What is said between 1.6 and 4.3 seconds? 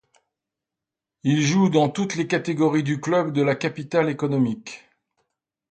dans toutes les catégories du club de la capitale